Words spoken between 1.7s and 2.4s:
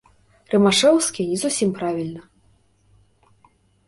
правільна.